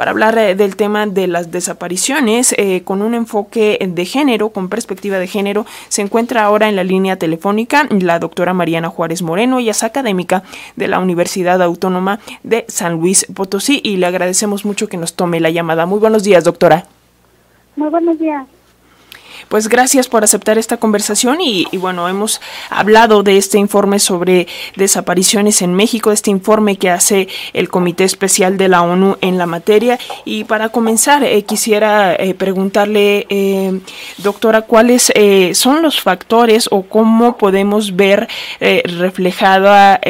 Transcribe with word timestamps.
para 0.00 0.12
hablar 0.12 0.38
eh, 0.38 0.54
del 0.54 0.76
tema 0.76 1.06
de 1.06 1.26
las 1.26 1.50
desapariciones 1.50 2.54
eh, 2.56 2.80
con 2.84 3.02
un 3.02 3.12
enfoque 3.12 3.78
de 3.86 4.04
género, 4.06 4.48
con 4.48 4.70
perspectiva 4.70 5.18
de 5.18 5.26
género. 5.26 5.66
Se 5.90 6.00
encuentra 6.00 6.42
ahora 6.42 6.70
en 6.70 6.76
la 6.76 6.84
línea 6.84 7.16
telefónica 7.16 7.86
la 7.90 8.18
doctora 8.18 8.54
Mariana 8.54 8.88
Juárez 8.88 9.20
Moreno, 9.20 9.58
ella 9.58 9.72
es 9.72 9.82
académica 9.82 10.42
de 10.74 10.88
la 10.88 11.00
Universidad 11.00 11.60
Autónoma 11.60 12.18
de 12.44 12.64
San 12.68 12.94
Luis 12.94 13.26
Potosí 13.34 13.82
y 13.84 13.98
le 13.98 14.06
agradecemos 14.06 14.64
mucho 14.64 14.88
que 14.88 14.96
nos 14.96 15.12
tome 15.12 15.38
la 15.38 15.50
llamada. 15.50 15.84
Muy 15.84 15.98
buenos 15.98 16.24
días, 16.24 16.44
doctora. 16.44 16.86
Muy 17.76 17.90
buenos 17.90 18.18
días. 18.18 18.46
Pues 19.48 19.68
gracias 19.68 20.08
por 20.08 20.24
aceptar 20.24 20.58
esta 20.58 20.76
conversación 20.76 21.38
y, 21.40 21.66
bueno, 21.76 22.08
hemos 22.08 22.40
hablado 22.68 23.22
de 23.22 23.36
este 23.36 23.58
informe 23.58 23.98
sobre 23.98 24.46
desapariciones 24.76 25.62
en 25.62 25.74
México, 25.74 26.12
este 26.12 26.30
informe 26.30 26.76
que 26.76 26.90
hace 26.90 27.28
el 27.52 27.68
Comité 27.68 28.04
Especial 28.04 28.56
de 28.56 28.68
la 28.68 28.82
ONU 28.82 29.16
en 29.20 29.38
la 29.38 29.46
materia. 29.46 29.98
Y 30.24 30.44
para 30.44 30.68
comenzar, 30.68 31.24
eh, 31.24 31.42
quisiera 31.44 32.14
eh, 32.14 32.34
preguntarle, 32.34 33.26
eh, 33.28 33.80
doctora, 34.18 34.62
cuáles 34.62 35.12
son 35.52 35.82
los 35.82 36.00
factores 36.00 36.68
o 36.70 36.82
cómo 36.82 37.36
podemos 37.36 37.96
ver 37.96 38.28
reflejada 38.60 40.00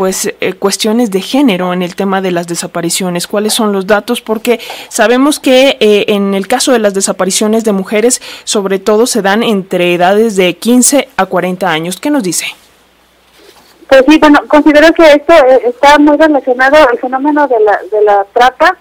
pues 0.00 0.32
cuestiones 0.58 1.10
de 1.10 1.20
género 1.20 1.74
en 1.74 1.82
el 1.82 1.94
tema 1.94 2.22
de 2.22 2.30
las 2.30 2.46
desapariciones. 2.46 3.26
¿Cuáles 3.26 3.52
son 3.52 3.70
los 3.70 3.86
datos? 3.86 4.22
Porque 4.22 4.58
sabemos 4.88 5.38
que 5.38 5.76
en 5.78 6.32
el 6.32 6.48
caso 6.48 6.72
de 6.72 6.78
las 6.78 6.94
desapariciones 6.94 7.64
de 7.64 7.72
mujeres, 7.72 8.22
sobre 8.44 8.78
todo 8.78 9.06
se 9.06 9.20
dan 9.20 9.42
entre 9.42 9.92
edades 9.92 10.36
de 10.36 10.56
15 10.56 11.06
a 11.18 11.26
40 11.26 11.70
años. 11.70 12.00
¿Qué 12.00 12.08
nos 12.08 12.22
dice? 12.22 12.46
Pues 13.90 14.02
sí, 14.08 14.16
bueno, 14.18 14.40
considero 14.48 14.90
que 14.94 15.02
esto 15.02 15.34
eh, 15.34 15.64
está 15.66 15.98
muy 15.98 16.16
relacionado 16.16 16.76
al 16.76 16.98
fenómeno 16.98 17.46
de 17.46 17.60
la, 17.60 17.78
de 17.92 18.02
la 18.02 18.24
trata 18.32 18.78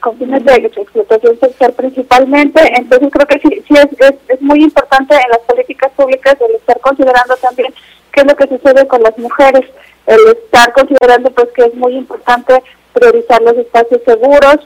con 0.00 0.18
fines 0.18 0.44
de 0.44 0.54
explotación 0.56 1.38
sexual 1.38 1.74
principalmente, 1.74 2.60
entonces 2.76 3.08
creo 3.12 3.26
que 3.28 3.38
sí, 3.38 3.62
sí 3.68 3.74
es, 3.74 4.18
es, 4.28 4.42
muy 4.42 4.64
importante 4.64 5.14
en 5.14 5.30
las 5.30 5.40
políticas 5.40 5.92
públicas 5.92 6.36
el 6.40 6.56
estar 6.56 6.80
considerando 6.80 7.36
también 7.36 7.72
qué 8.12 8.22
es 8.22 8.26
lo 8.26 8.34
que 8.34 8.48
sucede 8.48 8.86
con 8.88 9.02
las 9.02 9.16
mujeres, 9.18 9.64
el 10.06 10.28
estar 10.28 10.72
considerando 10.72 11.30
pues 11.30 11.48
que 11.54 11.64
es 11.64 11.74
muy 11.74 11.96
importante 11.96 12.62
priorizar 12.92 13.42
los 13.42 13.56
espacios 13.56 14.02
seguros, 14.04 14.58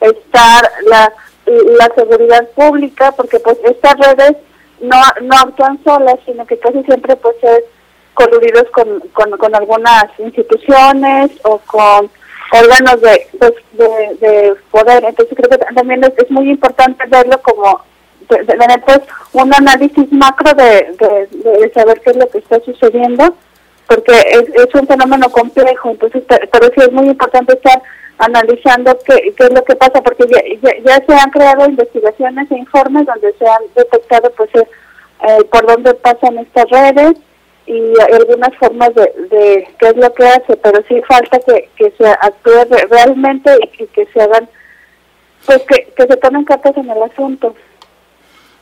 estar 0.00 0.70
la 0.86 1.12
la 1.46 1.90
seguridad 1.94 2.48
pública, 2.50 3.12
porque 3.12 3.38
pues 3.40 3.56
estas 3.64 3.94
redes 3.98 4.36
no, 4.80 4.96
no 5.22 5.36
actúan 5.36 5.82
solas, 5.84 6.16
sino 6.26 6.46
que 6.46 6.58
casi 6.58 6.82
siempre 6.82 7.16
pues 7.16 7.36
es 7.42 7.64
coludidos 8.14 8.64
con, 8.72 9.00
con, 9.12 9.54
algunas 9.54 10.06
instituciones 10.18 11.30
o 11.44 11.58
con 11.66 12.10
órganos 12.52 13.00
de, 13.02 13.28
pues, 13.38 13.52
de, 13.72 14.54
poder. 14.70 15.04
Entonces 15.04 15.36
creo 15.36 15.50
que 15.50 15.74
también 15.74 16.02
es, 16.02 16.30
muy 16.30 16.50
importante 16.50 17.04
verlo 17.08 17.40
como 17.42 17.82
tener 18.28 18.82
pues 18.84 19.00
un 19.34 19.54
análisis 19.54 20.10
macro 20.12 20.52
de, 20.54 20.96
de, 21.30 21.72
saber 21.74 22.00
qué 22.00 22.10
es 22.10 22.16
lo 22.16 22.28
que 22.28 22.38
está 22.38 22.58
sucediendo, 22.60 23.36
porque 23.86 24.12
es, 24.12 24.48
es 24.48 24.74
un 24.74 24.86
fenómeno 24.86 25.28
complejo, 25.30 25.90
entonces 25.90 26.22
pero 26.28 26.66
sí 26.74 26.80
es 26.80 26.92
muy 26.92 27.06
importante 27.06 27.54
estar 27.54 27.80
analizando 28.18 28.96
qué, 29.06 29.34
qué 29.36 29.44
es 29.44 29.52
lo 29.52 29.62
que 29.64 29.76
pasa, 29.76 30.00
porque 30.02 30.24
ya, 30.28 30.70
ya, 30.84 31.04
se 31.06 31.14
han 31.14 31.30
creado 31.30 31.68
investigaciones 31.68 32.50
e 32.50 32.56
informes 32.56 33.06
donde 33.06 33.32
se 33.38 33.46
han 33.46 33.62
detectado 33.74 34.30
pues 34.36 34.50
eh, 34.54 34.66
eh, 35.28 35.44
por 35.50 35.66
dónde 35.66 35.94
pasan 35.94 36.38
estas 36.38 36.68
redes 36.70 37.14
y 37.66 37.92
algunas 38.12 38.54
formas 38.56 38.94
de, 38.94 39.12
de 39.28 39.68
qué 39.78 39.88
es 39.88 39.96
lo 39.96 40.12
que 40.14 40.26
hace, 40.26 40.56
pero 40.56 40.82
sí 40.88 41.02
falta 41.08 41.38
que, 41.40 41.68
que 41.76 41.92
se 41.98 42.08
actúe 42.08 42.64
realmente 42.88 43.50
y 43.62 43.86
que, 43.86 44.06
se 44.06 44.22
hagan, 44.22 44.48
pues 45.44 45.62
que, 45.68 45.92
que 45.96 46.04
se 46.04 46.16
tomen 46.16 46.44
cartas 46.44 46.76
en 46.76 46.88
el 46.88 47.02
asunto. 47.02 47.54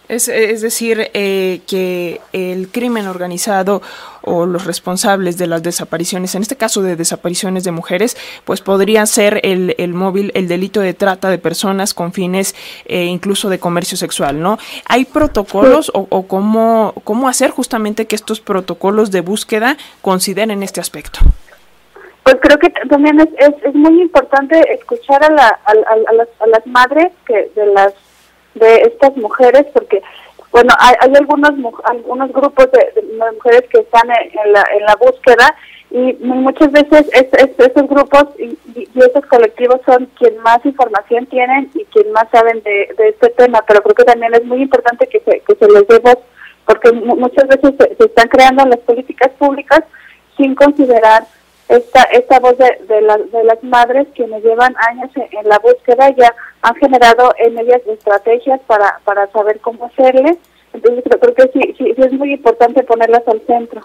Es, 0.06 0.28
es 0.28 0.60
decir, 0.60 1.10
eh, 1.14 1.60
que 1.66 2.20
el 2.34 2.68
crimen 2.68 3.06
organizado 3.06 3.80
o 4.20 4.44
los 4.44 4.66
responsables 4.66 5.38
de 5.38 5.46
las 5.46 5.62
desapariciones, 5.62 6.34
en 6.34 6.42
este 6.42 6.56
caso 6.56 6.82
de 6.82 6.94
desapariciones 6.94 7.64
de 7.64 7.70
mujeres, 7.70 8.16
pues 8.44 8.60
podría 8.60 9.06
ser 9.06 9.40
el, 9.42 9.74
el 9.78 9.94
móvil, 9.94 10.30
el 10.34 10.46
delito 10.46 10.80
de 10.80 10.92
trata 10.92 11.30
de 11.30 11.38
personas 11.38 11.94
con 11.94 12.12
fines 12.12 12.54
eh, 12.84 13.04
incluso 13.04 13.48
de 13.48 13.58
comercio 13.58 13.96
sexual, 13.96 14.40
¿no? 14.40 14.58
¿Hay 14.86 15.06
protocolos 15.06 15.90
o, 15.94 16.26
cómo, 16.26 16.92
cómo 17.04 17.28
hacer 17.28 17.50
justamente 17.50 18.06
que 18.06 18.16
estos 18.16 18.40
protocolos 18.40 19.10
de 19.10 19.22
búsqueda 19.22 19.78
consideren 20.02 20.62
este 20.62 20.80
aspecto? 20.80 21.20
Pues 22.24 22.36
creo 22.40 22.58
que 22.58 22.70
también 22.88 23.20
es, 23.20 23.28
es, 23.38 23.74
muy 23.74 24.00
importante 24.00 24.58
escuchar 24.72 25.22
a, 25.24 25.30
la, 25.30 25.48
a, 25.48 26.12
las, 26.12 26.28
a 26.40 26.46
las 26.46 26.66
madres 26.66 27.12
que 27.26 27.50
de 27.54 27.66
las 27.66 27.92
de 28.54 28.82
estas 28.82 29.16
mujeres 29.16 29.66
porque 29.72 30.02
bueno 30.52 30.72
hay, 30.78 30.94
hay 31.00 31.12
algunos 31.16 31.50
algunos 31.84 32.32
grupos 32.32 32.68
de, 32.72 33.02
mujeres 33.32 33.64
que 33.70 33.80
están 33.80 34.08
en, 34.10 34.52
la, 34.52 34.64
en 34.76 34.84
la 34.84 34.96
búsqueda 34.96 35.54
y 35.90 36.16
muchas 36.20 36.72
veces 36.72 37.06
es, 37.12 37.26
esos 37.32 37.88
grupos 37.88 38.26
y, 38.38 38.58
y, 38.74 38.88
esos 38.96 39.24
colectivos 39.26 39.80
son 39.86 40.06
quien 40.18 40.36
más 40.38 40.64
información 40.64 41.26
tienen 41.26 41.70
y 41.74 41.84
quien 41.86 42.10
más 42.12 42.28
saben 42.32 42.62
de, 42.62 42.94
de 42.96 43.08
este 43.10 43.30
tema 43.30 43.62
pero 43.66 43.82
creo 43.82 43.94
que 43.94 44.04
también 44.04 44.34
es 44.34 44.44
muy 44.44 44.62
importante 44.62 45.06
que 45.06 45.20
se, 45.20 45.40
que 45.40 45.54
se 45.54 45.72
les 45.72 45.86
dé 45.88 45.98
voz 45.98 46.18
porque 46.66 46.92
muchas 46.92 47.46
veces 47.48 47.74
se 47.98 48.04
están 48.04 48.28
creando 48.28 48.64
las 48.64 48.78
políticas 48.80 49.30
públicas 49.38 49.82
sin 50.36 50.54
considerar 50.54 51.24
esta 51.68 52.02
esta 52.12 52.38
voz 52.40 52.56
de, 52.58 52.78
de, 52.86 53.00
de 53.32 53.44
las 53.44 53.62
madres 53.62 54.06
quienes 54.14 54.42
llevan 54.44 54.74
años 54.88 55.10
en, 55.16 55.48
la 55.48 55.58
búsqueda 55.58 56.10
ya 56.16 56.34
han 56.62 56.74
generado 56.76 57.32
en 57.38 57.58
ellas 57.58 57.80
estrategias 57.86 58.60
para 58.66 59.00
para 59.04 59.26
saber 59.32 59.60
cómo 59.60 59.86
hacerle. 59.86 60.36
Entonces 60.72 61.04
creo, 61.20 61.34
que 61.34 61.50
sí, 61.52 61.74
sí 61.78 61.94
es 61.96 62.12
muy 62.12 62.32
importante 62.32 62.82
ponerlas 62.82 63.26
al 63.28 63.40
centro 63.46 63.82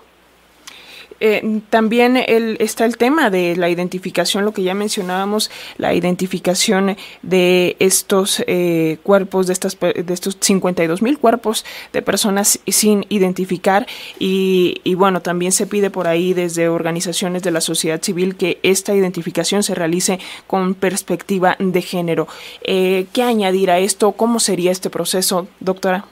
eh, 1.20 1.62
también 1.70 2.18
el, 2.18 2.58
está 2.60 2.86
el 2.86 2.98
tema 2.98 3.30
de 3.30 3.56
la 3.56 3.70
identificación, 3.70 4.46
lo 4.46 4.54
que 4.54 4.64
ya 4.64 4.74
mencionábamos, 4.74 5.52
la 5.78 5.94
identificación 5.94 6.98
de 7.22 7.76
estos 7.80 8.44
eh, 8.48 8.98
cuerpos, 9.04 9.48
de, 9.48 9.54
estas, 9.54 9.78
de 9.80 10.14
estos 10.14 10.38
52 10.40 11.02
mil 11.02 11.18
cuerpos 11.18 11.66
de 11.94 12.02
personas 12.02 12.60
sin 12.68 13.06
identificar 13.10 13.88
y, 14.18 14.82
y, 14.84 14.96
bueno, 14.96 15.22
también 15.22 15.52
se 15.52 15.68
pide 15.68 15.90
por 15.90 16.08
ahí 16.08 16.34
desde 16.34 16.70
organizaciones 16.70 17.44
de 17.44 17.52
la 17.52 17.62
sociedad 17.62 18.02
civil 18.02 18.36
que 18.36 18.60
esta 18.64 18.96
identificación 18.96 19.64
se 19.64 19.76
realice 19.76 20.20
con 20.48 20.76
perspectiva 20.76 21.56
de 21.60 21.82
género. 21.82 22.28
Eh, 22.64 23.08
¿Qué 23.14 23.24
añadir 23.24 23.72
a 23.72 23.80
esto? 23.80 24.14
¿Cómo 24.14 24.40
sería 24.40 24.72
este 24.72 24.90
proceso, 24.90 25.48
doctora? 25.60 26.06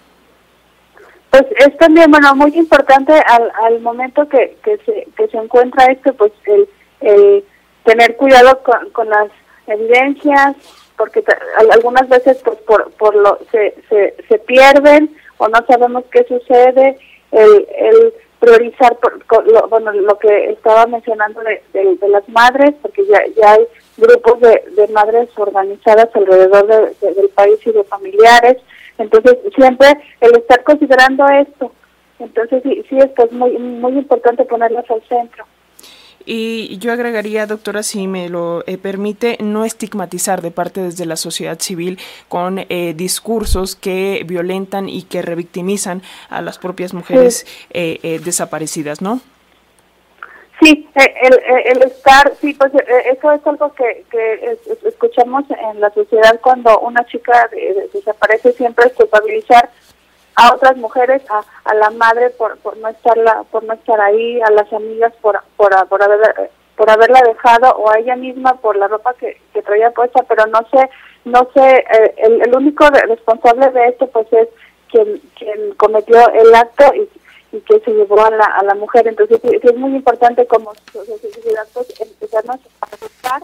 Pues 1.29 1.43
es 1.57 1.77
también, 1.77 2.09
bueno, 2.09 2.35
muy 2.35 2.55
importante 2.55 3.13
al, 3.13 3.51
al 3.63 3.79
momento 3.81 4.27
que, 4.29 4.57
que, 4.63 4.77
se, 4.85 5.07
que 5.15 5.27
se 5.27 5.37
encuentra 5.37 5.91
esto, 5.91 6.13
pues 6.13 6.31
el, 6.45 6.67
el 7.01 7.45
tener 7.83 8.15
cuidado 8.15 8.61
con, 8.63 8.89
con 8.91 9.09
las 9.09 9.29
evidencias, 9.67 10.55
porque 10.95 11.23
algunas 11.71 12.07
veces 12.09 12.37
pues 12.43 12.57
por, 12.59 12.91
por 12.93 13.15
lo 13.15 13.39
se, 13.51 13.75
se, 13.89 14.15
se 14.27 14.39
pierden 14.39 15.15
o 15.37 15.47
no 15.47 15.59
sabemos 15.67 16.03
qué 16.11 16.23
sucede, 16.23 16.97
el, 17.31 17.67
el 17.77 18.13
priorizar 18.39 18.95
por, 18.97 19.47
lo, 19.47 19.67
bueno, 19.67 19.91
lo 19.91 20.17
que 20.19 20.51
estaba 20.51 20.85
mencionando 20.85 21.41
de, 21.41 21.61
de, 21.73 22.09
las 22.09 22.27
madres, 22.29 22.73
porque 22.81 23.05
ya, 23.05 23.19
ya 23.35 23.53
hay 23.53 23.67
grupos 23.97 24.39
de, 24.41 24.63
de 24.75 24.87
madres 24.89 25.29
organizadas 25.37 26.09
alrededor 26.13 26.67
de, 26.67 27.13
del 27.13 27.29
país 27.29 27.59
y 27.65 27.71
de 27.71 27.83
familiares, 27.83 28.57
entonces, 28.97 29.37
siempre 29.55 29.87
el 30.21 30.37
estar 30.37 30.63
considerando 30.63 31.25
esto, 31.27 31.71
entonces 32.19 32.63
sí, 32.63 32.83
sí 32.89 32.97
es 32.97 33.07
pues 33.15 33.31
muy, 33.31 33.57
muy 33.57 33.93
importante 33.93 34.43
ponerlos 34.45 34.89
al 34.89 35.01
centro. 35.07 35.45
Y 36.29 36.77
yo 36.79 36.91
agregaría, 36.91 37.47
doctora, 37.47 37.83
si 37.83 38.05
me 38.05 38.27
lo 38.27 38.61
eh, 38.67 38.77
permite, 38.77 39.37
no 39.39 39.63
estigmatizar 39.63 40.41
de 40.41 40.51
parte 40.51 40.81
desde 40.81 41.05
la 41.05 41.15
sociedad 41.15 41.57
civil 41.59 41.99
con 42.27 42.59
eh, 42.67 42.93
discursos 42.97 43.77
que 43.77 44.25
violentan 44.27 44.89
y 44.89 45.03
que 45.03 45.21
revictimizan 45.21 46.01
a 46.29 46.41
las 46.41 46.57
propias 46.57 46.93
mujeres 46.93 47.47
eh, 47.69 48.19
desaparecidas, 48.25 49.01
¿no? 49.01 49.21
Sí, 50.67 50.89
el, 50.95 51.39
el, 51.65 51.83
estar, 51.83 52.33
sí, 52.41 52.53
pues 52.53 52.73
eso 52.73 53.31
es 53.31 53.47
algo 53.47 53.73
que, 53.73 54.03
que 54.11 54.57
escuchamos 54.85 55.45
en 55.49 55.79
la 55.79 55.89
sociedad 55.91 56.41
cuando 56.41 56.77
una 56.79 57.05
chica 57.05 57.49
desaparece, 57.93 58.51
siempre 58.51 58.87
es 58.87 58.91
culpabilizar 58.91 59.69
a 60.35 60.53
otras 60.53 60.75
mujeres, 60.75 61.21
a, 61.29 61.41
a 61.63 61.73
la 61.73 61.89
madre 61.91 62.31
por, 62.31 62.57
por 62.57 62.75
no 62.79 62.89
estarla, 62.89 63.45
por 63.49 63.63
no 63.63 63.75
estar 63.75 64.01
ahí, 64.01 64.41
a 64.41 64.51
las 64.51 64.71
amigas 64.73 65.13
por, 65.21 65.39
por, 65.55 65.71
por, 65.87 66.03
haber, 66.03 66.51
por 66.75 66.89
haberla 66.89 67.21
dejado 67.21 67.71
o 67.77 67.89
a 67.89 67.99
ella 67.99 68.17
misma 68.17 68.55
por 68.55 68.75
la 68.75 68.89
ropa 68.89 69.13
que, 69.13 69.39
que 69.53 69.61
traía 69.61 69.91
puesta, 69.91 70.23
pero 70.23 70.47
no 70.47 70.59
sé, 70.69 70.89
no 71.23 71.47
sé, 71.53 71.77
eh, 71.77 72.13
el, 72.17 72.41
el 72.41 72.53
único 72.53 72.89
responsable 72.89 73.69
de 73.69 73.87
esto 73.87 74.07
pues 74.07 74.27
es 74.33 74.49
quien, 74.91 75.21
quien 75.37 75.75
cometió 75.75 76.27
el 76.33 76.53
acto 76.53 76.93
y 76.93 77.09
y 77.51 77.59
que 77.61 77.79
se 77.79 77.91
llevó 77.91 78.23
a 78.23 78.29
la, 78.31 78.45
a 78.45 78.63
la 78.63 78.75
mujer. 78.75 79.07
Entonces, 79.07 79.39
es 79.43 79.75
muy 79.75 79.95
importante 79.95 80.45
como 80.47 80.73
sociedad 80.91 81.67
pues, 81.73 81.87
empezarnos 81.99 82.59
a 82.81 82.87
buscar 83.01 83.43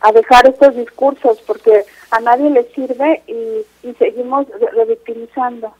a 0.00 0.12
dejar 0.12 0.48
estos 0.48 0.76
discursos 0.76 1.40
porque 1.46 1.84
a 2.10 2.20
nadie 2.20 2.50
le 2.50 2.64
sirve 2.72 3.22
y, 3.26 3.88
y 3.88 3.94
seguimos 3.94 4.46
revictimizando. 4.72 5.72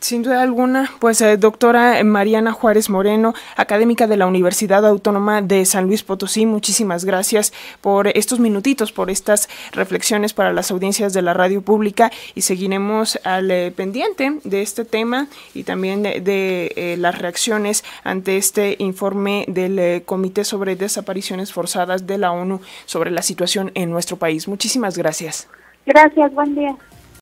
Sin 0.00 0.22
duda 0.22 0.40
alguna, 0.40 0.90
pues 0.98 1.20
eh, 1.20 1.36
doctora 1.36 2.02
Mariana 2.02 2.52
Juárez 2.52 2.88
Moreno, 2.88 3.34
académica 3.54 4.06
de 4.06 4.16
la 4.16 4.26
Universidad 4.26 4.86
Autónoma 4.86 5.42
de 5.42 5.66
San 5.66 5.86
Luis 5.86 6.02
Potosí, 6.02 6.46
muchísimas 6.46 7.04
gracias 7.04 7.52
por 7.82 8.08
estos 8.08 8.40
minutitos, 8.40 8.92
por 8.92 9.10
estas 9.10 9.50
reflexiones 9.72 10.32
para 10.32 10.54
las 10.54 10.70
audiencias 10.70 11.12
de 11.12 11.20
la 11.20 11.34
radio 11.34 11.60
pública 11.60 12.10
y 12.34 12.40
seguiremos 12.40 13.20
al 13.24 13.50
eh, 13.50 13.70
pendiente 13.70 14.38
de 14.42 14.62
este 14.62 14.86
tema 14.86 15.26
y 15.52 15.64
también 15.64 16.02
de, 16.02 16.72
eh, 16.74 16.96
las 16.98 17.18
reacciones 17.18 17.84
ante 18.04 18.38
este 18.38 18.76
informe 18.78 19.44
del 19.48 20.02
Comité 20.04 20.44
sobre 20.44 20.76
Desapariciones 20.76 21.52
Forzadas 21.52 22.06
de 22.06 22.16
la 22.16 22.32
ONU 22.32 22.62
sobre 22.86 23.10
la 23.10 23.20
situación 23.20 23.70
en 23.74 23.90
nuestro 23.90 24.16
país. 24.16 24.48
Muchísimas 24.48 24.96
gracias. 24.96 25.46
Gracias, 25.84 26.32
buen 26.32 26.54
día. 26.54 26.74